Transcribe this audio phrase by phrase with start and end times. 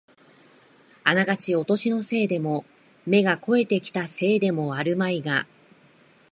[1.03, 2.65] あながちお年のせいでも、
[3.05, 5.45] 目が肥えてきたせいでもあるまいが、